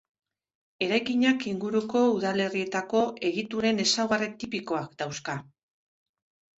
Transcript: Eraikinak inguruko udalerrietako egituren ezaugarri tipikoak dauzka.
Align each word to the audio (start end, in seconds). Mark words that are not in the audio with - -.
Eraikinak 0.85 1.45
inguruko 1.51 2.01
udalerrietako 2.15 3.05
egituren 3.31 3.87
ezaugarri 3.87 4.35
tipikoak 4.45 5.01
dauzka. 5.07 5.41